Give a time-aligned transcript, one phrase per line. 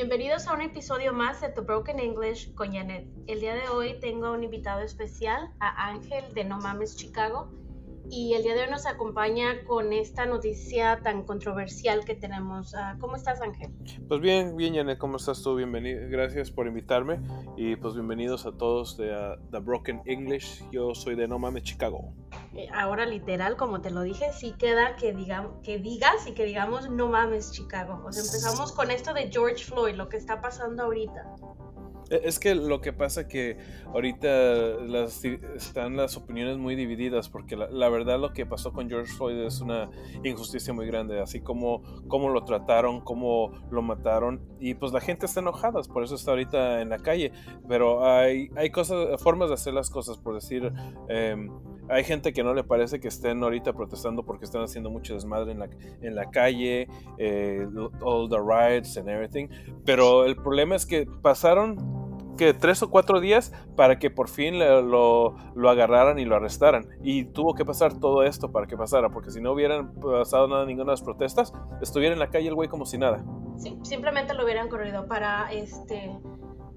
[0.00, 3.08] Bienvenidos a un episodio más de The Broken English con Janet.
[3.26, 7.50] El día de hoy tengo un invitado especial, a Ángel de No Mames Chicago,
[8.08, 12.76] y el día de hoy nos acompaña con esta noticia tan controversial que tenemos.
[12.76, 13.72] Ah, ¿Cómo estás, Ángel?
[14.06, 15.56] Pues bien, bien, Janet, ¿cómo estás tú?
[15.56, 17.18] Bienvenido, gracias por invitarme
[17.56, 20.62] y pues bienvenidos a todos de uh, The Broken English.
[20.70, 22.14] Yo soy de No Mames Chicago.
[22.54, 26.44] Eh, ahora literal, como te lo dije, sí queda que, diga, que digas y que
[26.44, 28.02] digamos No Mames Chicago.
[28.04, 31.36] O sea, empezamos con esto de George Floyd, lo que está pasando ahorita.
[32.10, 34.28] E, es que lo que pasa que ahorita
[34.86, 39.38] las, están las opiniones muy divididas porque la, verdad lo que pasó con George Floyd
[39.38, 39.90] es una
[40.24, 45.26] injusticia muy grande, así como cómo lo trataron, cómo lo mataron y pues la gente
[45.26, 47.32] está enojada, por eso está ahorita en la calle,
[47.68, 50.72] pero hay, hay cosas, formas de hacer las cosas, por decir,
[51.08, 51.50] em,
[51.88, 55.52] hay gente que no le parece que estén ahorita protestando porque están haciendo mucho desmadre
[55.52, 55.68] en la,
[56.02, 57.66] en la calle, eh,
[58.02, 59.48] all the riots and everything,
[59.84, 61.98] pero el problema es que pasaron
[62.38, 66.88] que tres o cuatro días para que por fin lo, lo, agarraran y lo arrestaran.
[67.02, 70.64] Y tuvo que pasar todo esto para que pasara, porque si no hubieran pasado nada,
[70.64, 73.22] ninguna de las protestas, estuviera en la calle el güey como si nada.
[73.56, 76.16] Sí, simplemente lo hubieran corrido para este...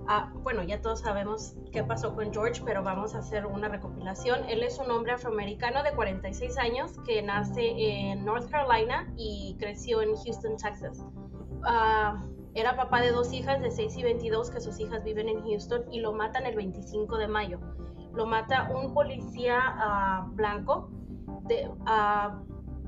[0.07, 4.43] Ah, bueno, ya todos sabemos qué pasó con George, pero vamos a hacer una recopilación.
[4.49, 10.01] Él es un hombre afroamericano de 46 años que nace en North Carolina y creció
[10.01, 11.05] en Houston, Texas.
[11.61, 15.41] Uh, era papá de dos hijas de 6 y 22 que sus hijas viven en
[15.43, 17.59] Houston y lo matan el 25 de mayo.
[18.13, 20.89] Lo mata un policía ah, blanco,
[21.43, 21.69] de,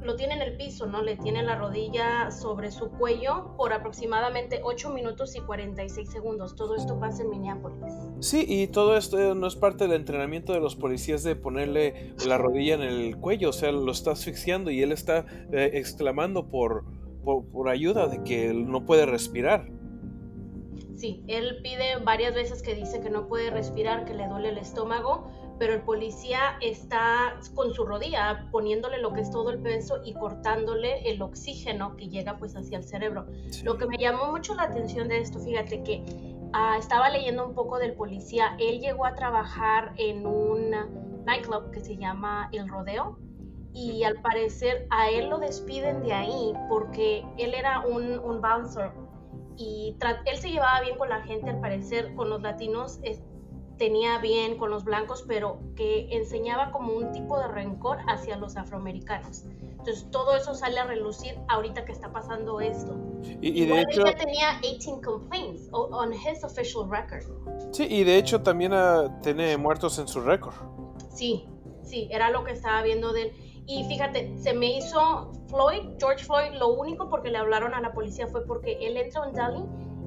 [0.03, 1.01] lo tiene en el piso, ¿no?
[1.01, 6.55] Le tiene la rodilla sobre su cuello por aproximadamente 8 minutos y 46 segundos.
[6.55, 7.93] Todo esto pasa en Minneapolis.
[8.19, 12.37] Sí, y todo esto no es parte del entrenamiento de los policías de ponerle la
[12.37, 16.83] rodilla en el cuello, o sea, lo está asfixiando y él está eh, exclamando por
[17.23, 19.67] por, ayuda de que él no puede respirar.
[20.95, 24.57] Sí, él pide varias veces que dice que no puede respirar, que le duele el
[24.57, 30.01] estómago, pero el policía está con su rodilla poniéndole lo que es todo el peso
[30.03, 33.25] y cortándole el oxígeno que llega pues hacia el cerebro.
[33.63, 36.03] Lo que me llamó mucho la atención de esto, fíjate que
[36.53, 40.71] ah, estaba leyendo un poco del policía, él llegó a trabajar en un
[41.25, 43.17] nightclub que se llama El Rodeo,
[43.73, 48.91] y al parecer a él lo despiden de ahí porque él era un, un bouncer
[49.57, 52.99] y él se llevaba bien con la gente, al parecer con los latinos
[53.77, 58.55] tenía bien con los blancos, pero que enseñaba como un tipo de rencor hacia los
[58.57, 59.43] afroamericanos.
[59.61, 62.95] Entonces todo eso sale a relucir ahorita que está pasando esto.
[63.41, 67.23] Y, de hecho tenía 18 complaints on his official record.
[67.71, 70.53] Sí, y de hecho también uh, tiene muertos en su récord.
[71.13, 71.47] Sí,
[71.83, 73.31] sí, era lo que estaba viendo de él.
[73.65, 77.93] Y fíjate, se me hizo Floyd, George Floyd, lo único porque le hablaron a la
[77.93, 79.63] policía fue porque él entra en Dali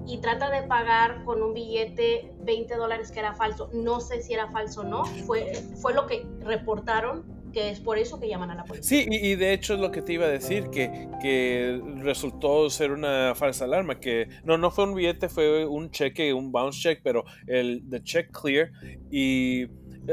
[0.07, 3.71] y trata de pagar con un billete 20 dólares que era falso.
[3.73, 7.97] No sé si era falso o no, fue, fue lo que reportaron que es por
[7.97, 9.05] eso que llaman a la policía.
[9.05, 12.91] Sí, y, de hecho es lo que te iba a decir, que, que resultó ser
[12.91, 17.01] una falsa alarma, que no, no fue un billete, fue un cheque, un bounce check,
[17.03, 18.73] pero el the check clear
[19.11, 19.69] y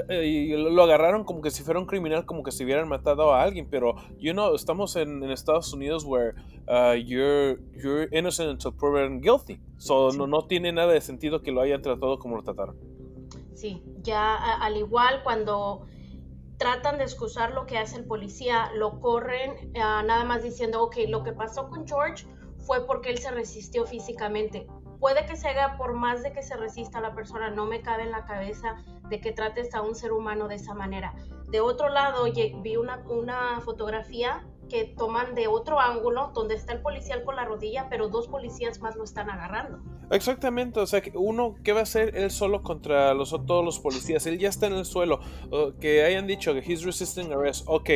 [0.09, 3.43] y lo agarraron como que si fuera un criminal, como que si hubieran matado a
[3.43, 6.35] alguien, pero, you know, estamos en, Estados Unidos where
[6.67, 9.59] uh, you're, you're innocent until proven guilty.
[9.77, 12.77] So no, no tiene nada de sentido que lo hayan tratado como lo trataron.
[13.55, 15.85] Sí, ya al igual cuando
[16.57, 20.97] tratan de excusar lo que hace el policía, lo corren uh, nada más diciendo, ok,
[21.09, 22.25] lo que pasó con George
[22.57, 24.67] fue porque él se resistió físicamente
[25.03, 28.03] puede que se haga por más de que se resista la persona, no me cabe
[28.03, 28.77] en la cabeza
[29.09, 31.13] de que trates a un ser humano de esa manera.
[31.49, 37.21] De otro lado, vi una, fotografía que toman de otro ángulo donde está el policía
[37.25, 39.79] con la rodilla, pero dos policías más lo están agarrando.
[40.09, 44.25] Exactamente, o sea, uno, ¿qué va a hacer él solo contra los, todos los policías?
[44.25, 45.19] Él ya está en el suelo,
[45.81, 47.89] que hayan dicho que he's resisting arrest, ok,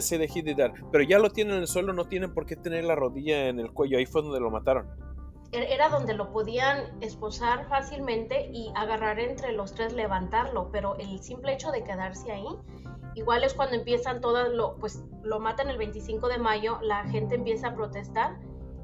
[0.00, 2.46] say that he did that, pero ya lo tienen en el suelo, no tienen por
[2.46, 5.10] qué tener la rodilla en el cuello, ahí fue donde lo mataron.
[5.52, 11.20] Er, era donde lo podían esposar fácilmente y agarrar entre los tres, levantarlo, pero el
[11.20, 12.46] simple hecho de quedarse ahí,
[13.14, 17.34] igual es cuando empiezan todas, lo, pues lo matan el 25 de mayo, la gente
[17.34, 18.38] empieza a protestar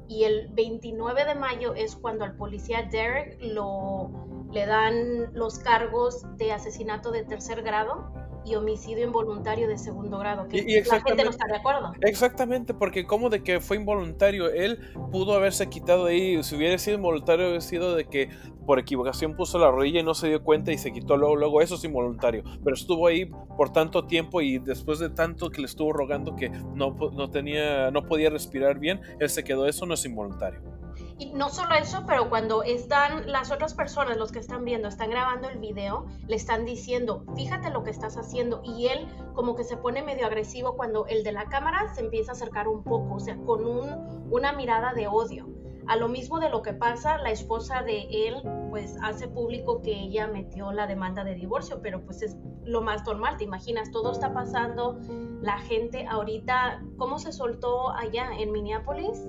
[0.07, 4.09] y el 29 de mayo es cuando al policía Derek lo,
[4.51, 8.11] le dan los cargos de asesinato de tercer grado
[8.47, 11.93] y homicidio involuntario de segundo grado, que la gente no está de acuerdo.
[12.01, 14.79] Exactamente, porque como de que fue involuntario, él
[15.11, 18.29] pudo haberse quitado ahí, si hubiera sido involuntario, hubiera sido de que
[18.65, 21.61] por equivocación puso la rodilla y no se dio cuenta y se quitó luego, luego
[21.61, 25.67] eso es involuntario, pero estuvo ahí por tanto tiempo y después de tanto que le
[25.67, 29.93] estuvo rogando que no, no tenía, no podía respirar bien, él se quedó, eso no
[29.93, 30.76] es involuntario.
[31.19, 35.09] Y no solo eso, pero cuando están las otras personas, los que están viendo, están
[35.09, 38.61] grabando el video, le están diciendo, fíjate lo que estás haciendo.
[38.63, 42.31] Y él como que se pone medio agresivo cuando el de la cámara se empieza
[42.31, 45.47] a acercar un poco, o sea, con un, una mirada de odio.
[45.87, 49.91] A lo mismo de lo que pasa, la esposa de él pues hace público que
[49.91, 52.35] ella metió la demanda de divorcio, pero pues es
[52.65, 54.99] lo más normal, te imaginas, todo está pasando,
[55.41, 59.23] la gente ahorita, ¿cómo se soltó allá en Minneapolis?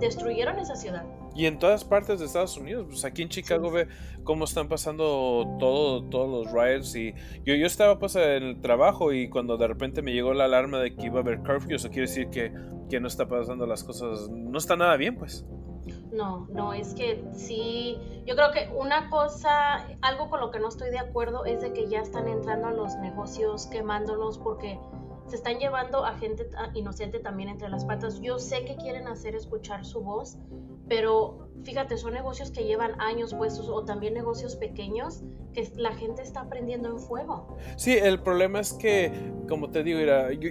[0.00, 1.04] Destruyeron esa ciudad.
[1.34, 3.88] Y en todas partes de Estados Unidos, pues aquí en Chicago ve
[4.24, 7.14] cómo están pasando todo, todos los riots y
[7.44, 10.78] yo, yo estaba pues en el trabajo y cuando de repente me llegó la alarma
[10.78, 12.52] de que iba a haber curfew, eso quiere decir que,
[12.90, 15.46] que no está pasando las cosas, no está nada bien pues.
[16.12, 17.96] No, no, es que sí,
[18.26, 21.72] yo creo que una cosa, algo con lo que no estoy de acuerdo es de
[21.72, 24.78] que ya están entrando a los negocios quemándolos porque
[25.28, 28.20] se están llevando a gente inocente también entre las patas.
[28.20, 30.38] Yo sé que quieren hacer escuchar su voz,
[30.88, 36.22] pero fíjate, son negocios que llevan años puestos o también negocios pequeños que la gente
[36.22, 37.56] está prendiendo en fuego.
[37.76, 39.12] Sí, el problema es que,
[39.48, 39.98] como te digo,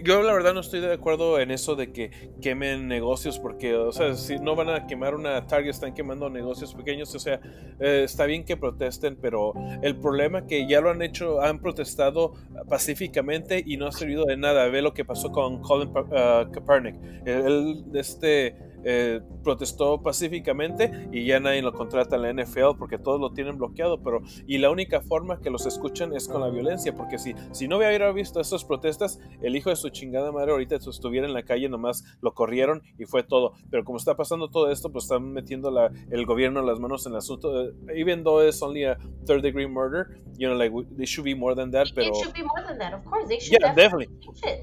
[0.03, 3.91] yo, la verdad no estoy de acuerdo en eso de que quemen negocios porque, o
[3.91, 7.39] sea, si no van a quemar una Target, están quemando negocios pequeños, o sea,
[7.79, 12.33] eh, está bien que protesten, pero el problema que ya lo han hecho, han protestado
[12.67, 14.67] pacíficamente y no ha servido de nada.
[14.67, 16.95] Ve lo que pasó con Colin uh, Kaepernick.
[17.25, 23.19] Él, este eh, protestó pacíficamente y ya nadie lo contrata en la NFL porque todos
[23.19, 26.95] lo tienen bloqueado, pero y la única forma que los escuchan es con la violencia,
[26.95, 30.75] porque si, si no hubiera visto esas protestas, el hijo de su chingada madre ahorita
[30.75, 34.71] estuviera en la calle, nomás lo corrieron y fue todo, pero como está pasando todo
[34.71, 38.61] esto, pues están metiendo la, el gobierno las manos en el asunto, even though it's
[38.61, 42.09] only a third degree murder, you know, like they should be more than that, pero...
[42.09, 44.07] It should be more than that, of course, they should yeah, definitely.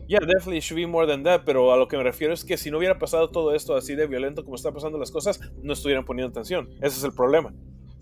[0.08, 2.56] Yeah, definitely should be more than that, pero a lo que me refiero es que
[2.56, 5.72] si no hubiera pasado todo esto así de violento como está pasando las cosas, no
[5.72, 6.68] estuvieran poniendo atención.
[6.80, 7.52] Ese es el problema.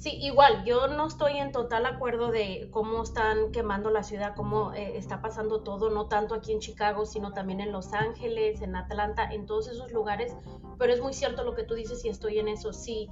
[0.02, 4.72] Sí, igual, yo no estoy en total acuerdo de cómo están quemando la ciudad, cómo
[4.72, 8.74] eh, está pasando todo, no tanto aquí en Chicago, sino también en Los Ángeles, en
[8.74, 10.34] Atlanta, en todos esos lugares,
[10.76, 12.72] pero es muy cierto lo que tú dices y estoy en eso.
[12.72, 13.08] Si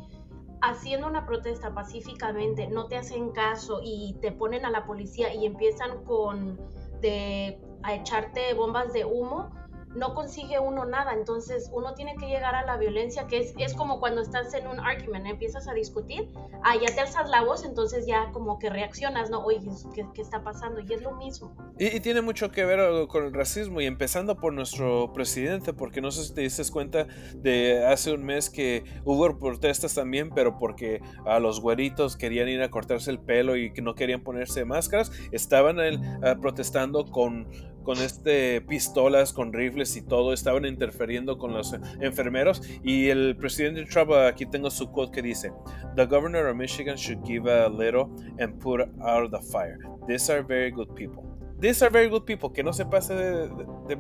[0.63, 5.47] haciendo una protesta pacíficamente no te hacen caso y te ponen a la policía y
[5.47, 6.59] empiezan con
[7.01, 9.51] de a echarte bombas de humo,
[9.95, 13.75] no consigue uno nada, entonces uno tiene que llegar a la violencia, que es, es
[13.75, 16.29] como cuando estás en un argument, empiezas a discutir,
[16.63, 19.45] ah, ya te alzas la voz, entonces ya como que reaccionas, ¿no?
[19.45, 19.61] Oye,
[19.95, 20.81] ¿qué, qué está pasando?
[20.81, 21.55] Y es lo mismo.
[21.79, 26.11] Y, tiene mucho que ver con el racismo, y empezando por nuestro presidente, porque no
[26.11, 31.01] sé si te diste cuenta de hace un mes que hubo protestas también, pero porque
[31.25, 35.11] a los güeritos querían ir a cortarse el pelo y que no querían ponerse máscaras,
[35.33, 37.49] estaban ah, protestando con
[37.83, 43.85] con este pistolas, con rifles y todo, estaban interfiriendo con los enfermeros y el presidente
[43.85, 45.53] Trump, aquí tengo su quote que dice,
[45.97, 49.79] The governor of Michigan should give a little and put out the fire.
[50.07, 51.25] These are very good people.
[51.59, 53.49] These are very good people, que no se pase de,
[53.89, 53.97] de.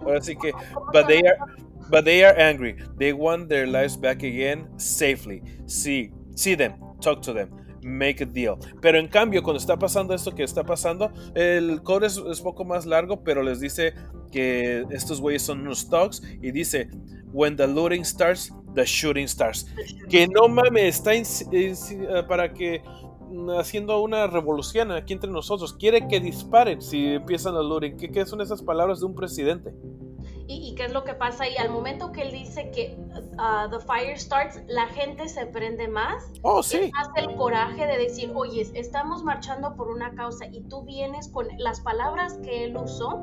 [0.00, 0.52] Ahora sí que,
[0.92, 1.38] but they are,
[1.88, 2.76] but they are angry.
[2.98, 5.42] They want their lives back again safely.
[5.66, 8.56] See, see them, talk to them make a deal.
[8.80, 12.64] Pero en cambio, cuando está pasando esto que está pasando, el code es, es poco
[12.64, 13.94] más largo, pero les dice
[14.32, 16.88] que estos güeyes son unos thugs y dice,
[17.32, 19.66] when the looting starts, the shooting starts.
[20.08, 21.74] Que no mames, está eh,
[22.28, 22.82] para que
[23.58, 25.72] haciendo una revolución aquí entre nosotros.
[25.74, 27.96] Quiere que disparen si empiezan a looting.
[27.96, 29.74] ¿Qué, ¿Qué, son esas palabras de un presidente?
[30.48, 31.48] ¿Y, qué es lo que pasa?
[31.48, 32.96] Y al momento que él dice que
[33.34, 36.30] uh, the fire starts, la gente se prende más.
[36.42, 36.90] Oh, sí.
[36.96, 41.48] Hace el coraje de decir, oye, estamos marchando por una causa y tú vienes con
[41.58, 43.20] las palabras que él usó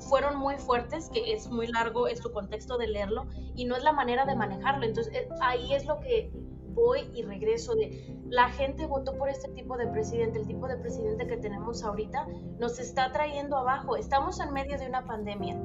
[0.00, 3.82] fueron muy fuertes, que es muy largo, es su contexto de leerlo, y no es
[3.82, 4.84] la manera de manejarlo.
[4.86, 6.30] Entonces, eh, ahí es lo que
[6.78, 10.76] voy y regreso de la gente votó por este tipo de presidente, el tipo de
[10.76, 12.26] presidente que tenemos ahorita
[12.58, 13.96] nos está trayendo abajo.
[13.96, 15.60] Estamos en medio de una pandemia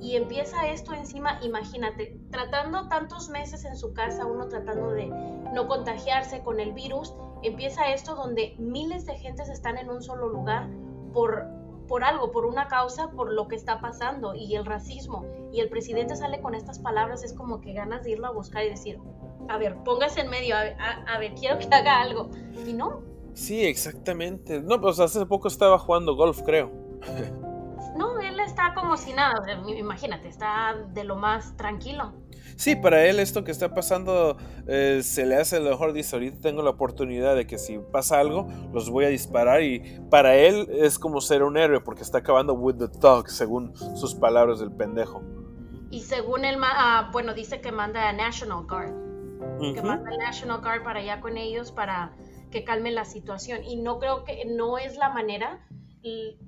[0.00, 5.66] y empieza esto encima, imagínate, tratando tantos meses en su casa, uno tratando de no
[5.66, 10.68] contagiarse con el virus, empieza esto donde miles de gentes están en un solo lugar
[11.12, 11.46] por,
[11.88, 15.24] por algo, por una causa, por lo que está pasando y el racismo.
[15.52, 18.64] Y el presidente sale con estas palabras, es como que ganas de irlo a buscar
[18.64, 18.98] y decir,
[19.48, 22.30] a ver, póngase en medio, a, ver, quiero que haga algo.
[22.66, 23.02] Y no.
[23.34, 24.60] Sí, exactamente.
[24.60, 26.70] No, pues hace poco estaba jugando golf, creo.
[27.96, 29.34] No, él está como si nada,
[29.68, 32.12] imagínate, está de lo más tranquilo.
[32.56, 34.36] Sí, para él esto que está pasando
[34.66, 38.20] eh, se le hace lo mejor, dice, ahorita tengo la oportunidad de que si pasa
[38.20, 42.18] algo, los voy a disparar y para él es como ser un héroe porque está
[42.18, 45.22] acabando with the dog, según sus palabras del pendejo.
[45.90, 49.03] Y según él, ah, bueno, dice que manda a National Guard.
[49.72, 52.14] Que manda el National Guard para allá con ellos para
[52.50, 53.64] que calme la situación.
[53.64, 55.66] Y no creo que no es la manera.
[56.02, 56.38] Y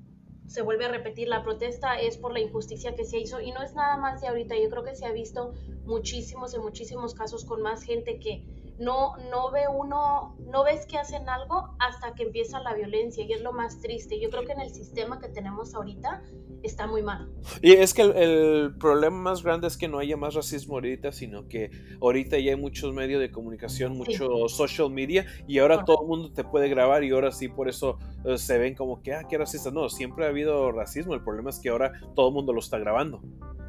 [0.46, 3.62] se vuelve a repetir, la protesta es por la injusticia que se hizo y no
[3.62, 4.54] es nada más de ahorita.
[4.56, 5.54] Yo creo que se ha visto
[5.84, 8.44] muchísimos y muchísimos casos con más gente que
[8.78, 13.32] no, no ve uno, no ves que hacen algo hasta que empieza la violencia y
[13.32, 14.20] es lo más triste.
[14.20, 16.22] Yo creo que en el sistema que tenemos ahorita
[16.62, 17.28] está muy mal.
[17.62, 21.48] Y es que el, problema más grande es que no haya más racismo ahorita, sino
[21.48, 26.08] que ahorita ya hay muchos medios de comunicación, mucho social media y ahora todo el
[26.08, 29.24] mundo te puede grabar y ahora sí por eso eh, se ven como que, ah,
[29.28, 29.70] qué racista.
[29.70, 32.78] No, siempre ha habido racismo, el problema es que ahora todo el mundo lo está
[32.78, 33.22] grabando.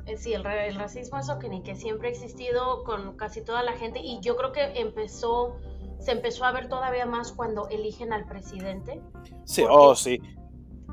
[0.08, 3.74] Eh, sí, el, el racismo eso que que siempre ha existido con casi toda la
[3.74, 5.58] gente y yo creo que empezó,
[6.00, 9.02] se empezó a ver todavía más cuando eligen al presidente.
[9.44, 10.20] Sí, oh, sí.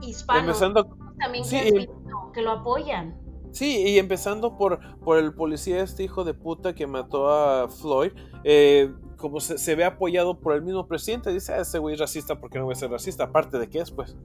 [0.00, 3.16] Hispanos también que, lo apoyan.
[3.52, 8.10] Sí, y empezando por, por el policía, este hijo de puta que mató a Floyd,
[8.42, 12.40] eh, como se, ve apoyado por el mismo presidente, dice, ah, ese güey es racista
[12.40, 14.16] porque no voy a ser racista, aparte de qué es, pues.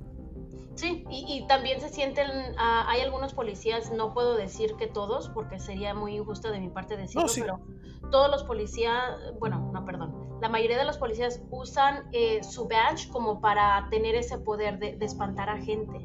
[0.80, 5.60] Sí, y, también se sienten, ah, hay algunos policías, no puedo decir que todos, porque
[5.60, 7.60] sería muy injusto de mi parte decirlo, pero
[8.10, 13.10] todos los policías, bueno, no, perdón, la mayoría de los policías usan eh, su badge
[13.12, 16.00] como para tener ese poder de, espantar a gente.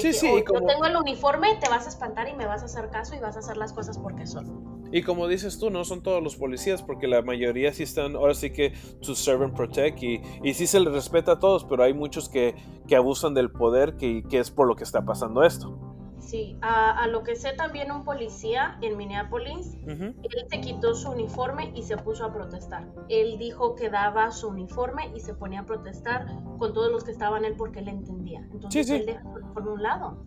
[0.00, 0.60] Sí, sí, oh, como...
[0.60, 3.18] yo tengo el uniforme, te vas a espantar y me vas a hacer caso y
[3.18, 4.78] vas a hacer las cosas porque son.
[4.90, 8.34] Y como dices tú, no son todos los policías, porque la mayoría sí están, ahora
[8.34, 11.82] sí que to serve and protect, y, y sí se les respeta a todos, pero
[11.82, 12.54] hay muchos que,
[12.86, 15.87] que abusan del poder, que, que, es por lo que está pasando esto.
[16.28, 20.14] Sí, a, lo que sé también un policía en Minneapolis, él
[20.50, 22.86] se quitó su uniforme y se puso a protestar.
[23.08, 26.26] Él dijo que daba su uniforme y se ponía a protestar
[26.58, 28.46] con todos los que estaban él porque él entendía.
[28.52, 30.22] Entonces él dejó por un lado.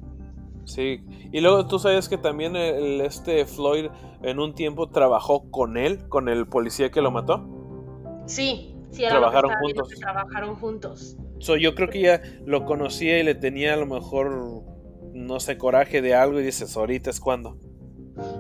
[0.64, 3.92] Sí, y luego tú sabes que también el, este Floyd
[4.24, 7.48] en un tiempo trabajó con él, con el policía que lo mató.
[8.26, 9.90] Sí, sí, era trabajaron juntos.
[10.00, 11.16] trabajaron juntos.
[11.60, 14.64] yo creo que ya lo conocía y le tenía a lo mejor,
[15.32, 17.58] no sé, coraje de algo y dices, ahorita es cuando.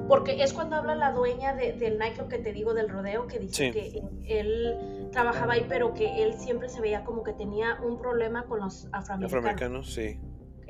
[0.07, 3.71] Porque es cuando habla la dueña del nightclub que te digo del rodeo, que dice
[3.71, 8.43] que él trabajaba ahí, pero que él siempre se veía como que tenía un problema
[8.43, 9.25] con los afroamericanos.
[9.25, 10.19] Afroamericanos, sí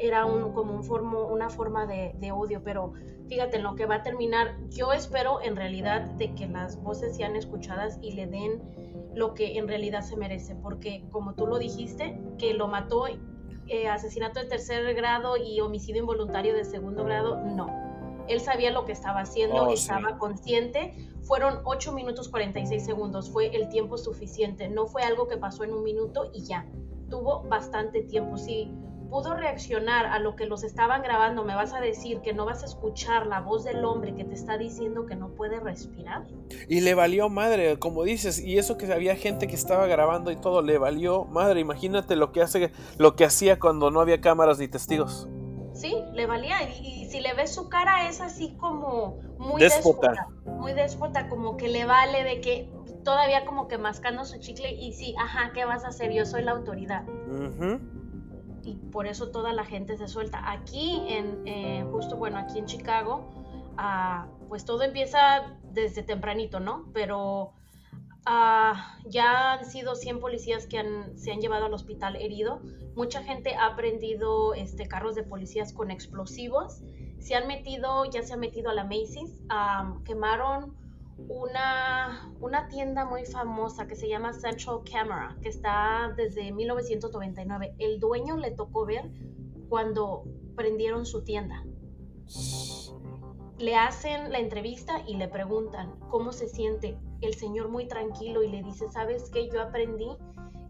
[0.02, 2.94] era un, como un formo, una forma de, odio, pero
[3.28, 4.58] fíjate en lo que va a terminar.
[4.70, 8.62] Yo espero en realidad de que las voces sean escuchadas y le den
[9.14, 13.06] lo que en realidad se merece, porque como tú lo dijiste, que lo mató,
[13.68, 17.68] eh, asesinato de tercer grado y homicidio involuntario de segundo grado, no.
[18.28, 20.94] Él sabía lo que estaba haciendo, oh, estaba consciente.
[21.24, 25.74] Fueron 8 minutos 46 segundos, fue el tiempo suficiente, no fue algo que pasó en
[25.74, 26.66] un minuto y ya.
[27.10, 28.38] Tuvo bastante tiempo.
[28.38, 28.72] Sí,
[29.12, 32.64] pudo reaccionar a lo que los estaban grabando, me vas a decir que no vas
[32.64, 36.26] a escuchar la voz del hombre que te está diciendo que no puede respirar.
[36.70, 40.38] Y le valió madre, como dices, y eso que había gente que estaba grabando y
[40.38, 41.60] todo, le valió madre.
[41.60, 45.28] Imagínate lo que hace, lo que hacía cuando no había cámaras ni testigos.
[45.74, 46.64] Sí, le valía.
[46.70, 50.30] Y, si le ves su cara es así como muy déspota.
[50.46, 52.72] Muy déspota, como que le vale de que
[53.04, 56.14] todavía como que mascando su chicle y sí, ajá, ¿qué vas a hacer?
[56.14, 57.04] Yo soy la autoridad
[58.64, 60.52] y por eso toda la gente se suelta.
[60.52, 63.30] Aquí, en, eh, justo, bueno, aquí en Chicago,
[63.78, 66.90] ah, pues todo empieza desde tempranito, ¿no?
[66.94, 67.54] Pero
[68.26, 70.84] ah, ya han sido 100 policías que
[71.16, 72.62] se han llevado al hospital herido.
[72.96, 76.82] Mucha gente ha prendido este, carros de policías con explosivos.
[77.20, 80.81] Se han metido, ya se han metido a la Macy's, ah, quemaron
[81.28, 87.76] una, una tienda muy famosa que se llama Central Camera, que está desde 1999.
[87.80, 89.10] El dueño le tocó ver
[89.70, 90.24] cuando
[90.56, 91.64] prendieron su tienda.
[93.58, 96.98] Le hacen la entrevista y le preguntan cómo se siente.
[97.22, 99.50] El señor muy tranquilo y le dice, ¿sabes qué?
[99.50, 100.10] Yo aprendí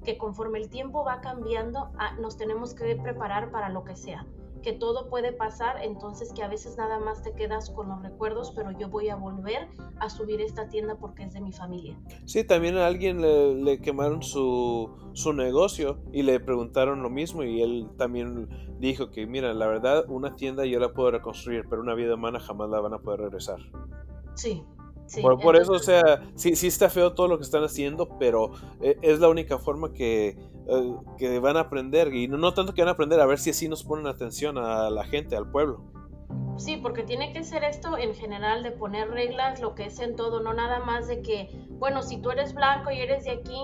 [0.03, 4.25] que conforme el tiempo va cambiando, ah, nos tenemos que preparar para lo que sea
[4.61, 8.51] que todo puede pasar, entonces que a veces nada más te quedas con los recuerdos,
[8.55, 9.67] pero yo voy a volver
[9.99, 11.97] a subir esta tienda porque es de mi familia.
[12.25, 17.61] Sí, también a alguien le, quemaron su, su, negocio y le preguntaron lo mismo y
[17.61, 18.49] él también
[18.79, 22.39] dijo que, mira, la verdad, una tienda yo la puedo reconstruir, pero una vida humana
[22.39, 23.59] jamás la van a poder regresar.
[24.35, 24.63] Sí,
[25.19, 28.51] por, eso, o sea, sí, sí está feo todo lo que están haciendo, pero
[28.81, 30.37] eh, es la única forma que,
[30.67, 32.13] eh, que van a aprender.
[32.13, 34.57] Y no, no, tanto que van a aprender, a ver si así nos ponen atención
[34.57, 35.81] a la gente, al pueblo.
[36.57, 40.15] Sí, porque tiene que ser esto en general de poner reglas, lo que es en
[40.15, 41.49] todo, no nada más de que,
[41.79, 43.61] bueno, si tú eres blanco y eres de aquí,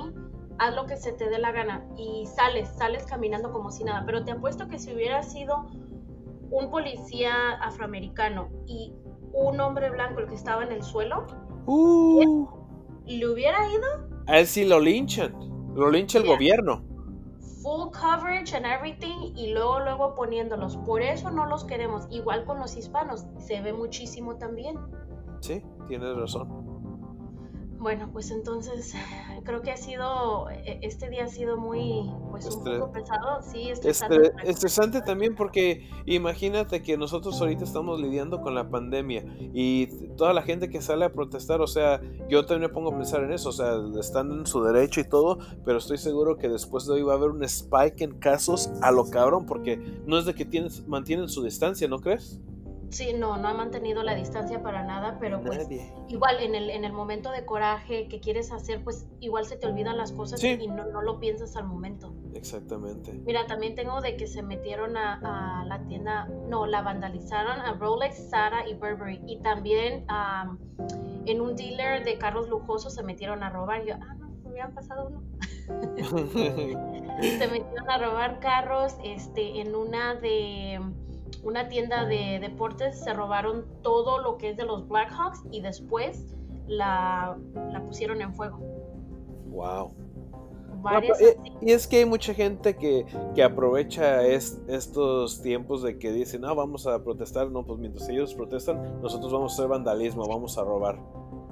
[0.57, 4.03] haz lo que se te dé la gana y sales, sales caminando como si nada.
[4.05, 5.67] Pero te apuesto que si hubiera sido
[6.49, 8.93] un policía afroamericano y
[9.33, 11.27] un hombre blanco el que estaba en el suelo,
[11.67, 12.47] uh.
[13.05, 14.09] ¿Le hubiera ido?
[14.27, 15.33] A él sí lo linchan.
[15.77, 16.81] Lo lincha el gobierno.
[17.61, 20.75] Full coverage and everything y luego luego poniéndolos.
[20.77, 22.07] Por eso no los queremos.
[22.09, 23.27] Igual con los hispanos.
[23.37, 24.75] Se ve muchísimo también.
[25.39, 26.66] Sí, tienes razón.
[27.79, 28.93] Bueno, pues entonces
[29.43, 33.69] creo que ha sido, e, este día ha sido muy, pues un poco pesado, sí,
[33.69, 34.33] estresante.
[34.43, 40.41] estresante también porque imagínate que nosotros ahorita estamos lidiando con la pandemia y toda la
[40.41, 43.49] gente que sale a protestar, o sea, yo también me pongo a pensar en eso,
[43.49, 47.03] o sea, están en su derecho y todo, pero estoy seguro que después de hoy
[47.03, 50.45] va a haber un spike en casos a lo cabrón porque no es de que
[50.45, 52.39] tienes, mantienen su distancia, ¿no crees?
[52.89, 55.67] Sí, no, no ha mantenido la distancia para nada, pero pues
[56.07, 59.67] igual en el, en el momento de coraje que quieres hacer, pues igual se te
[59.67, 62.13] olvidan las cosas y no, no, lo piensas al momento.
[62.33, 63.13] Exactamente.
[63.25, 68.29] Mira, también tengo de que se metieron a, la tienda, no, la vandalizaron a Rolex,
[68.29, 69.21] Zara y Burberry.
[69.27, 70.05] Y también
[71.25, 73.85] en un dealer de carros lujosos se metieron a robar.
[73.85, 75.23] yo, ah, no, me habían pasado uno.
[77.21, 80.79] se metieron a robar carros este, en una de
[81.43, 86.37] una tienda de deportes, se robaron todo lo que es de los Blackhawks y después
[86.67, 87.37] la,
[87.85, 88.59] pusieron en fuego.
[89.49, 89.91] Wow.
[91.61, 93.05] Y es que hay mucha gente que,
[93.43, 99.01] aprovecha estos tiempos de que dicen, no, vamos a protestar, no, pues mientras ellos protestan,
[99.01, 100.99] nosotros vamos a hacer vandalismo, vamos a robar.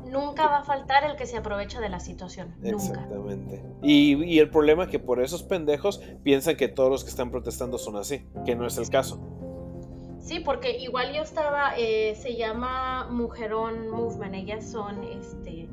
[0.10, 2.56] Nunca va a faltar el que se aprovecha de la situación.
[2.64, 3.64] Exactamente.
[3.82, 7.32] Y, y el problema es que por esos pendejos piensan que todos los que están
[7.32, 9.20] protestando son así, que no es el caso.
[10.26, 15.70] Sí, porque igual yo estaba, eh, se llama Mujerón Movement, ellas son, este,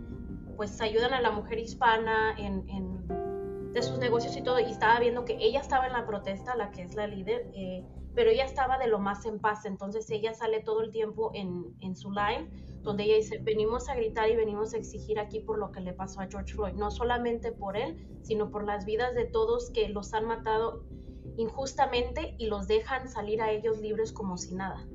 [0.59, 5.01] pues ayudan a la mujer hispana en, en, de sus negocios y todo, y estaba
[5.01, 8.45] viendo que ella estaba en la protesta, la que es la líder, eh, pero ella
[8.45, 12.11] estaba de lo más en paz, entonces ella sale todo el tiempo en, en su
[12.11, 12.51] live,
[12.83, 15.95] donde ella dice, venimos a gritar y venimos a exigir aquí por lo que le
[15.95, 19.89] pasó a George Floyd, no solamente por él, sino por las vidas de todos que
[19.89, 20.85] los han matado
[21.37, 24.87] injustamente y los dejan salir a ellos libres como si nada.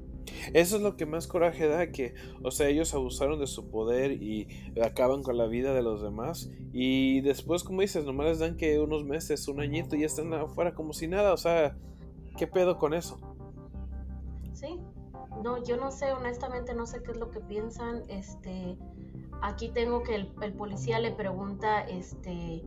[0.53, 4.11] Eso es lo que más coraje da, que, o sea, ellos abusaron de su poder
[4.11, 4.47] y
[4.81, 6.51] acaban con la vida de los demás.
[6.73, 10.33] Y después, como dices, nomás les dan que unos meses, un añito y ya están
[10.33, 11.33] afuera como si nada.
[11.33, 11.77] O sea,
[12.37, 13.17] ¿qué pedo con eso?
[14.53, 14.79] Sí,
[15.43, 18.03] no, yo no sé, honestamente no sé qué es lo que piensan.
[18.09, 18.77] Este,
[19.41, 22.63] aquí tengo que el, el policía le pregunta, este,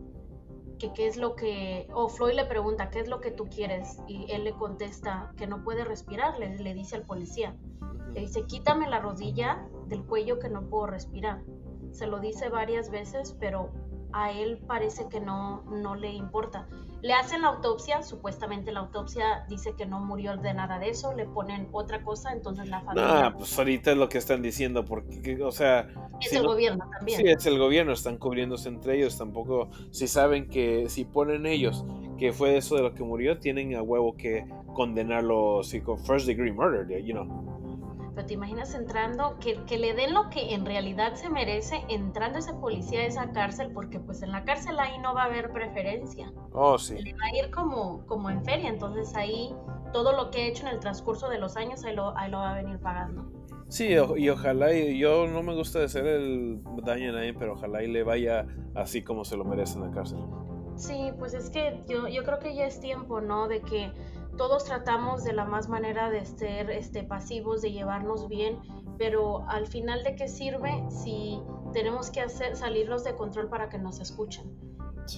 [0.80, 3.98] que qué es lo que, o Floyd le pregunta, ¿qué es lo que tú quieres?
[4.08, 7.54] Y él le contesta que no puede respirar, le, le dice al policía.
[8.14, 11.44] Le dice, quítame la rodilla del cuello que no puedo respirar.
[11.92, 13.70] Se lo dice varias veces, pero
[14.12, 16.66] a él parece que no, no le importa.
[17.02, 21.14] Le hacen la autopsia, supuestamente la autopsia dice que no murió de nada de eso,
[21.14, 23.26] le ponen otra cosa, entonces la familia...
[23.26, 25.88] Ah, pues ahorita es lo que están diciendo, porque, o sea...
[26.20, 27.20] Es el gobierno también.
[27.20, 31.84] Sí, es el gobierno, están cubriéndose entre ellos, tampoco, si saben que si ponen ellos
[32.18, 36.26] que fue eso de lo que murió, tienen a huevo que condenarlo, sí, con first
[36.26, 37.60] degree murder, you know
[38.14, 42.52] te imaginas entrando, que, que, le den lo que en realidad se merece, entrando ese
[42.54, 46.32] policía a esa cárcel, porque pues en la cárcel ahí no va a haber preferencia.
[46.52, 47.00] Oh, sí.
[47.00, 49.54] Le va a ir como, como en feria, entonces ahí
[49.92, 52.38] todo lo que ha hecho en el transcurso de los años, ahí lo, ahí lo
[52.38, 53.30] va a venir pagando.
[53.68, 57.84] Sí, y ojalá, y yo no me gusta hacer el daño a nadie, pero ojalá
[57.84, 60.18] y le vaya así como se lo merece en la cárcel.
[60.74, 63.46] Sí, pues es que yo, yo creo que ya es tiempo, ¿no?
[63.46, 63.92] De que
[64.36, 68.58] todos tratamos de la más manera de ser este, pasivos, de llevarnos bien,
[68.98, 71.40] pero al final de qué sirve si
[71.72, 74.58] tenemos que hacer salirnos de control para que nos escuchen.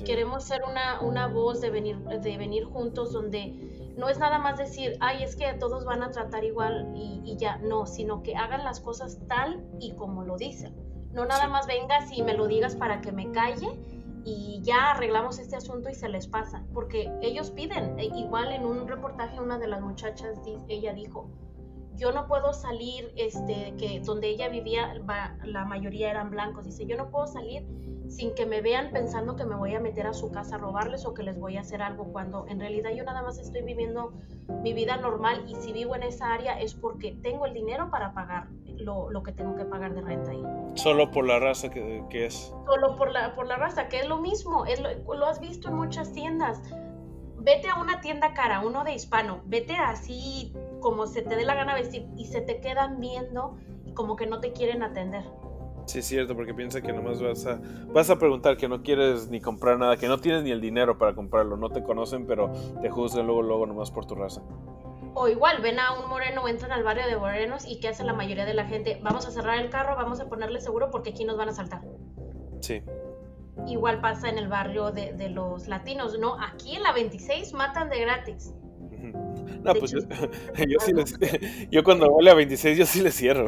[0.07, 4.57] Queremos ser una, una voz de venir, de venir juntos donde no es nada más
[4.57, 8.35] decir, ay, es que todos van a tratar igual y, y ya, no, sino que
[8.35, 10.75] hagan las cosas tal y como lo dicen.
[11.13, 13.79] No nada más vengas y me lo digas para que me calle
[14.25, 18.65] y ya arreglamos este asunto y se les pasa, porque ellos piden, e igual en
[18.65, 21.29] un reportaje una de las muchachas, ella dijo,
[21.97, 24.95] yo no puedo salir, este, que donde ella vivía,
[25.45, 27.67] la mayoría eran blancos, dice, yo no puedo salir
[28.09, 31.07] sin que me vean pensando que me voy a meter a su casa a robarles
[31.07, 34.13] o que les voy a hacer algo, cuando en realidad yo nada más estoy viviendo
[34.63, 38.13] mi vida normal y si vivo en esa área es porque tengo el dinero para
[38.13, 40.43] pagar lo, lo que tengo que pagar de renta ahí.
[40.75, 42.55] Solo por la raza que, que es.
[42.67, 45.69] Solo por la, por la raza, que es lo mismo, es lo, lo has visto
[45.69, 46.61] en muchas tiendas.
[47.39, 51.55] Vete a una tienda cara, uno de hispano, vete así como se te dé la
[51.55, 55.25] gana vestir y se te quedan viendo y como que no te quieren atender.
[55.87, 57.61] Sí, es cierto, porque piensa que nomás vas a,
[57.93, 60.97] vas a preguntar que no quieres ni comprar nada, que no tienes ni el dinero
[60.97, 64.43] para comprarlo, no te conocen, pero te juzgan luego, luego nomás por tu raza.
[65.15, 68.15] O igual, ven a un moreno, entran al barrio de morenos y ¿qué hace la
[68.15, 68.99] mayoría de la gente?
[69.03, 71.83] Vamos a cerrar el carro, vamos a ponerle seguro porque aquí nos van a saltar.
[72.61, 72.83] Sí.
[73.67, 76.41] Igual pasa en el barrio de, de los latinos, ¿no?
[76.41, 78.55] Aquí en la 26 matan de gratis.
[79.63, 79.99] No, pues yo,
[80.69, 81.19] yo, sí les,
[81.71, 83.47] yo cuando voy a 26 yo sí le cierro.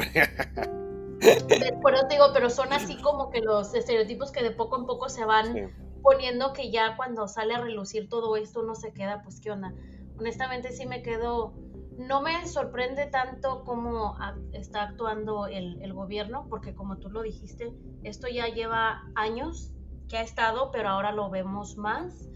[1.21, 5.09] Pero te digo, pero son así como que los estereotipos que de poco en poco
[5.09, 5.73] se van
[6.03, 9.73] poniendo que ya cuando sale a relucir todo esto uno se queda, pues qué onda.
[10.19, 11.55] Honestamente sí me quedo,
[11.99, 14.17] no me sorprende tanto cómo
[14.53, 17.73] está actuando el, el gobierno, porque como tú lo dijiste,
[18.03, 19.73] esto ya lleva años
[20.09, 22.29] que ha estado, pero ahora lo vemos más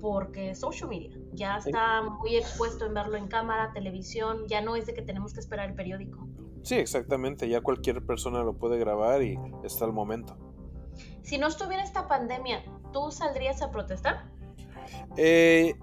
[0.00, 4.84] porque social media ya está muy expuesto en verlo en cámara, televisión, ya no es
[4.84, 6.28] de que tenemos que esperar el periódico.
[6.62, 10.36] Sí, exactamente, ya cualquier persona lo puede grabar y está al momento.
[11.22, 14.30] Si no estuviera esta pandemia, ¿tú saldrías a protestar?
[15.16, 15.74] Eh,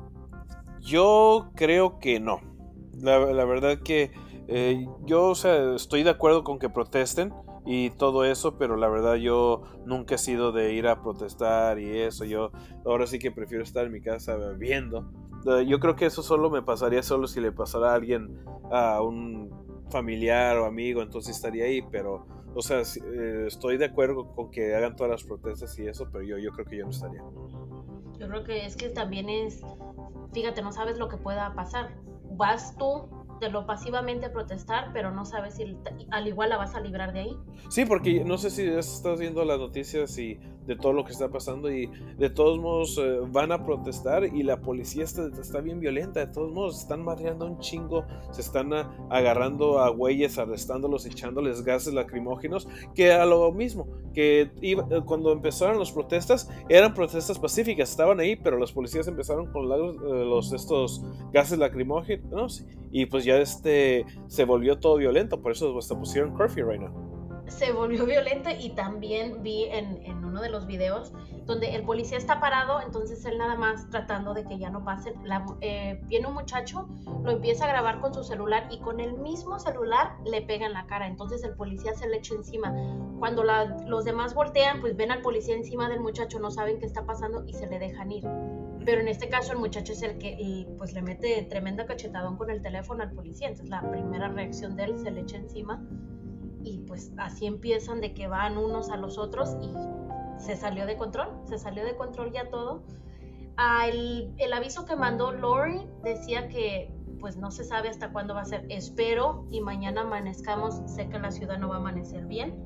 [0.81, 2.41] yo creo que no.
[2.99, 4.11] La, verdad que
[4.47, 7.33] eh, yo o sea, estoy de acuerdo con que protesten,
[7.65, 11.99] y todo eso, pero la verdad yo nunca he sido de ir a protestar y
[11.99, 12.51] eso, yo
[12.85, 15.11] ahora sí que prefiero estar en mi casa viendo.
[15.45, 18.39] Eh, yo creo que eso solo me pasaría solo si le pasara a alguien,
[18.71, 19.51] a un
[19.89, 24.73] familiar o amigo, entonces estaría ahí, pero, o sea, eh, estoy de acuerdo con que
[24.73, 27.21] hagan todas las protestas y eso, pero yo, yo creo que yo no estaría.
[28.17, 29.61] Yo creo que es que también es,
[30.33, 31.95] fíjate, no sabes lo que pueda pasar.
[32.31, 35.75] Vas tú de lo pasivamente protestar, pero no sabes si
[36.11, 37.37] al igual la vas a librar de ahí.
[37.69, 41.29] Sí, porque no sé si estás viendo las noticias y de todo lo que está
[41.29, 45.79] pasando y de todos modos eh, van a protestar y la policía está, está, bien
[45.79, 48.71] violenta, de todos modos están madreando un chingo, se están
[49.09, 55.31] agarrando a güeyes, arrestándolos, echándoles gases lacrimógenos, que a lo mismo, que iba, eh, cuando
[55.31, 59.99] empezaron las protestas eran protestas pacíficas, estaban ahí, pero los policías empezaron con los, eh,
[60.25, 65.97] los estos gases lacrimógenos y pues ya este se volvió todo violento, por eso hasta
[65.97, 67.10] pusieron curfew right now
[67.51, 71.11] se volvió violenta y también vi en, uno de los videos
[71.45, 75.13] donde el policía está parado, entonces él nada más tratando de que ya no pase,
[75.59, 76.87] eh, viene un muchacho,
[77.23, 80.73] lo empieza a grabar con su celular y con el mismo celular le pega en
[80.73, 82.73] la cara, entonces el policía se le echa encima.
[83.19, 87.05] Cuando los demás voltean, pues ven al policía encima del muchacho, no saben qué está
[87.05, 88.23] pasando y se le dejan ir.
[88.85, 92.49] Pero en este caso el muchacho es el que pues le mete tremenda cachetadón con
[92.49, 95.83] el teléfono al policía, entonces la primera reacción de él se le echa encima
[96.63, 99.71] y pues así empiezan de que van unos a los otros y
[100.41, 102.83] se salió de control, se salió de control ya todo.
[103.57, 108.33] Ah, el, el, aviso que mandó Lori decía que pues no se sabe hasta cuándo
[108.33, 108.65] va a ser.
[108.69, 112.63] Espero y mañana amanezcamos, sé que la ciudad no va a amanecer bien,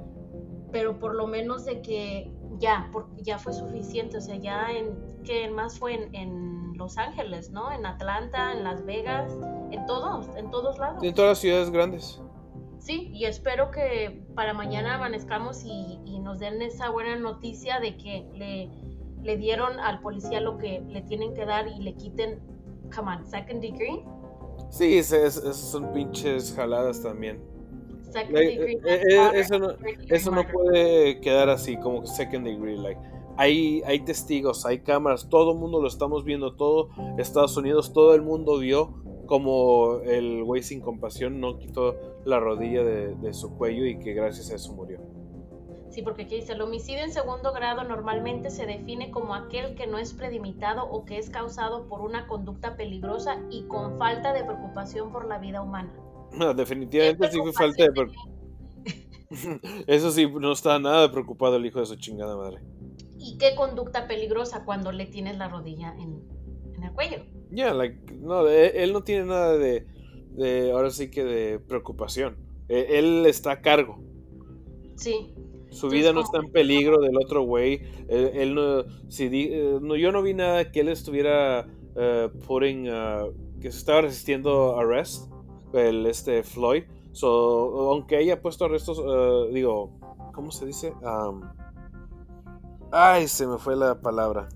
[0.71, 5.49] pero por lo menos de que ya, ya fue suficiente, o sea, ya en, que
[5.49, 7.71] más fue en, en, Los Ángeles, ¿no?
[7.71, 9.31] En Atlanta, en Las Vegas,
[9.71, 11.03] en todos, en todos lados.
[11.03, 12.21] En todas las ciudades grandes.
[12.85, 18.25] Sí, y espero que para mañana amanezcamos y, nos den esa buena noticia de que
[18.33, 18.69] le,
[19.23, 22.39] le, dieron al policía lo que le tienen que dar y le quiten,
[22.95, 24.03] come on, second degree.
[24.69, 27.39] Sí, esas son pinches jaladas también.
[28.09, 28.73] Second degree.
[28.85, 29.69] Eh, eh, eso, no,
[30.09, 32.77] eso no puede quedar así, como second degree.
[32.77, 33.01] Like,
[33.37, 38.15] hay, hay testigos, hay cámaras, todo el mundo lo estamos viendo, todo Estados Unidos, todo
[38.15, 43.85] el mundo vio como el güey sin compasión no quitó la rodilla de, su cuello
[43.85, 44.99] y que gracias a eso murió.
[45.89, 49.87] Sí, porque aquí dice, el homicidio en segundo grado normalmente se define como aquel que
[49.87, 54.43] no es predimitado o que es causado por una conducta peligrosa y con falta de
[54.43, 55.93] preocupación por la vida humana.
[56.33, 58.35] No, definitivamente sí fue falta de preocupación.
[59.87, 62.59] Eso sí, no está nada preocupado el hijo de su chingada madre.
[63.17, 66.34] ¿Y qué conducta peligrosa cuando le tienes la rodilla en,
[66.85, 67.17] en el cuello?
[67.51, 67.73] Ya,
[68.21, 69.85] no, él no tiene nada de,
[70.31, 72.37] de, ahora sí que de preocupación.
[72.69, 73.99] E, él está a cargo.
[74.95, 75.33] Sí.
[75.69, 77.81] Su vida no está en peligro del otro güey.
[78.07, 83.33] Él, no, si eh, no, yo no vi nada que él estuviera uh, putting, uh,
[83.59, 85.29] que se estaba resistiendo arrest,
[85.73, 86.83] el este Floyd.
[87.11, 89.99] So, aunque haya puesto arrestos, uh, digo,
[90.33, 90.93] ¿cómo se dice?
[91.01, 91.41] Um,
[92.91, 94.47] ay, se me fue la palabra.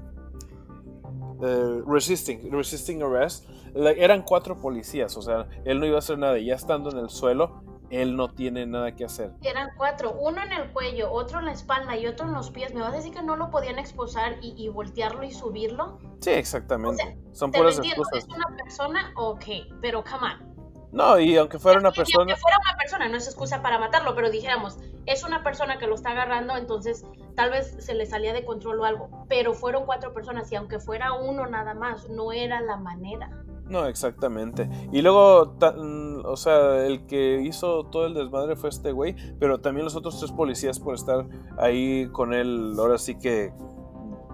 [1.41, 6.37] Eh, resisting, resisting arrest, eran cuatro policías, o sea, él no iba a hacer nada,
[6.37, 9.31] ya estando en el suelo, él no tiene nada que hacer.
[9.41, 12.73] Eran cuatro, uno en el cuello, otro en la espalda y otro en los pies.
[12.73, 15.97] ¿Me vas a decir que no lo podían exposar y, voltearlo y subirlo?
[16.19, 17.17] Sí, exactamente.
[17.31, 18.17] Son puras excusas.
[18.17, 19.45] Es una persona, ok,
[19.81, 20.48] pero come on.
[20.91, 22.23] No, y aunque fuera una persona.
[22.23, 25.87] Aunque fuera una persona, no es excusa para matarlo, pero dijéramos, es una persona que
[25.87, 29.25] lo está agarrando, entonces tal vez se le salía de control o algo.
[29.27, 33.29] Pero fueron cuatro personas y aunque fuera uno nada más, no era la manera.
[33.69, 34.67] No, exactamente.
[34.91, 39.61] Y luego, mm, o sea, el que hizo todo el desmadre fue este güey, pero
[39.61, 43.53] también los otros tres policías por estar ahí con él, ahora sí que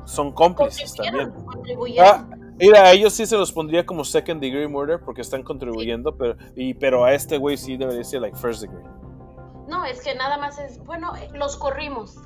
[0.05, 1.33] son cómplices también.
[1.99, 2.25] Ah,
[2.57, 6.35] mira, a ellos sí se los pondría como second degree murder porque están contribuyendo, pero,
[6.55, 8.83] y, pero a este güey sí debería ser like first degree.
[9.67, 12.17] No, es que nada más es, bueno, eh, los corrimos.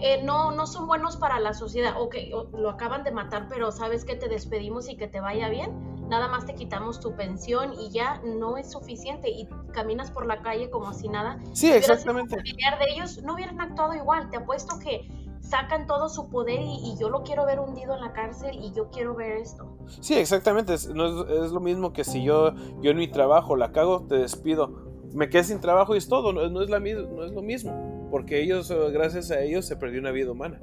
[0.00, 1.94] Eh, no, no son buenos para la sociedad.
[2.00, 2.14] Ok,
[2.52, 6.08] lo acaban de matar, pero sabes que te despedimos y que te vaya bien.
[6.08, 9.28] Nada más te quitamos tu pensión y ya no es suficiente.
[9.28, 11.38] Y caminas por la calle como si nada.
[11.52, 12.36] Sí, exactamente.
[12.44, 14.30] Si de ellos no hubieran actuado igual.
[14.30, 15.08] Te apuesto que
[15.40, 18.90] sacan todo su poder y, yo lo quiero ver hundido en la cárcel y yo
[18.90, 19.76] quiero ver esto.
[20.00, 20.74] Sí, exactamente.
[20.74, 24.16] Es, no es, lo mismo que si yo, yo en mi trabajo la cago, te
[24.16, 24.88] despido.
[25.14, 26.32] Me quedé sin trabajo y es todo.
[26.32, 29.76] No, no es, la, no es lo mismo porque ellos, eh, gracias a ellos, se
[29.76, 30.60] perdió una vida humana.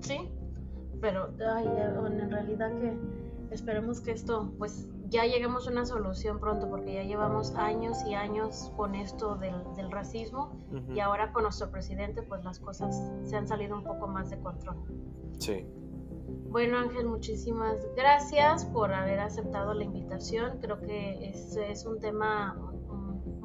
[0.00, 0.30] Sí,
[1.00, 2.96] pero ay, en realidad que
[3.50, 8.14] esperemos que esto, pues ya lleguemos a una solución pronto, porque ya llevamos años y
[8.14, 10.52] años con esto del, del racismo
[10.94, 14.38] y ahora con nuestro presidente, pues las cosas se han salido un poco más de
[14.40, 14.76] control.
[15.38, 15.66] Sí.
[16.50, 20.58] Bueno, Ángel, muchísimas gracias por haber aceptado la invitación.
[20.60, 22.56] Creo que es, es un tema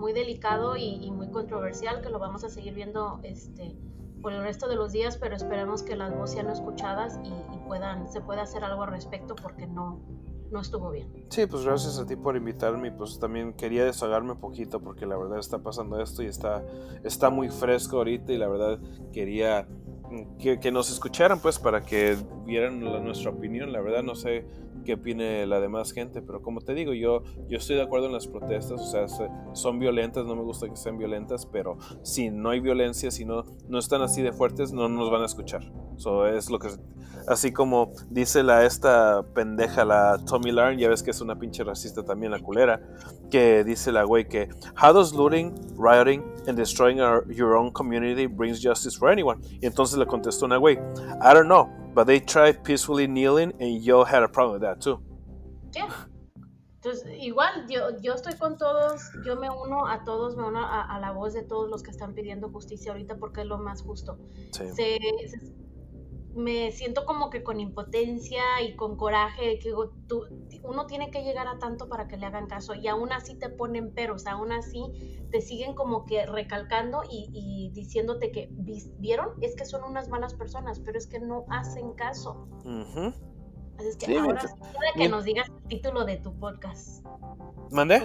[0.04, 3.78] muy delicado y, muy controversial que lo vamos a seguir viendo este,
[4.22, 8.12] por el resto de los días, pero esperemos que las voces sean escuchadas y, puedan,
[8.12, 10.02] se pueda hacer algo al respecto porque no,
[10.54, 11.08] no estuvo bien.
[11.30, 15.06] Sí, pues gracias a ti por invitarme y pues también quería desahogarme un poquito porque
[15.06, 16.64] la verdad está pasando esto y está,
[17.04, 18.80] está muy fresco ahorita y la verdad
[19.12, 19.68] quería
[20.38, 23.74] que, que nos escucharan pues para que vieran nuestra opinión.
[23.74, 24.46] La verdad no sé
[24.86, 28.14] qué opine la demás gente, pero como te digo, yo, yo estoy de acuerdo en
[28.14, 29.08] las protestas, o sea,
[29.54, 33.44] son violentas, no me gusta que sean violentas, pero si no hay violencia, si no,
[33.68, 35.72] no están así de fuertes, no nos van a escuchar.
[35.98, 36.68] Eso es lo que,
[37.28, 41.64] así como dice la esta pendeja, la Tommy Larn, ya ves que es una pinche
[41.64, 42.82] racista también, la culera,
[43.30, 44.50] que dice la güey que,
[44.82, 46.98] how does looting, rioting and destroying
[47.30, 49.40] your own community brings justice for anyone?
[49.62, 50.76] Y entonces le contestó una güey,
[51.22, 51.70] I don't know.
[51.94, 55.00] But they tried peacefully kneeling and yo had a problem with that too.
[55.74, 55.90] Yeah.
[56.84, 61.00] Entonces, igual, yo, yo estoy con todos, yo me uno a todos, me uno a,
[61.00, 64.18] la voz de todos los que están pidiendo justicia ahorita porque es lo más justo.
[64.52, 64.70] Sí.
[64.76, 65.00] se,
[66.36, 69.72] me siento como que con impotencia y con coraje que
[70.08, 70.26] tú,
[70.64, 73.50] uno tiene que llegar a tanto para que le hagan caso y aún así te
[73.50, 78.50] ponen peros, aún así te siguen como que recalcando y, diciéndote que
[79.00, 82.48] vieron es que son unas malas personas, pero es que no hacen caso.
[83.78, 84.42] Así es que ahora
[84.96, 87.06] que nos digas el título de tu podcast.
[87.72, 88.02] ¿Mande?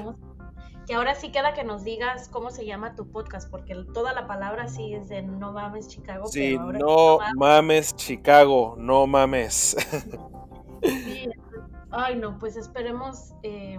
[0.89, 4.27] Que ahora sí queda que nos digas cómo se llama tu podcast, porque toda la
[4.27, 6.27] palabra sí es de no mames Chicago.
[6.29, 7.95] Sí, no, mames.
[7.95, 9.77] Chicago, no mames.
[11.91, 13.79] Ay, no, pues esperemos eh,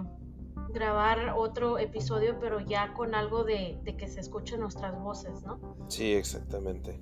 [0.68, 5.58] grabar otro episodio, pero ya con algo de, que se escuchen nuestras voces, ¿no?
[5.88, 7.00] Sí, exactamente.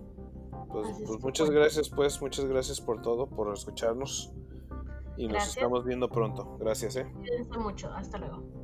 [0.70, 4.32] Pues, pues muchas gracias, pues, muchas gracias por todo, por escucharnos.
[5.18, 6.56] Y nos estamos viendo pronto.
[6.58, 7.12] Gracias, ¿eh?
[7.18, 7.92] Cuídense mucho.
[7.92, 8.57] Hasta luego.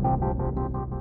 [0.00, 0.95] ブブブブ。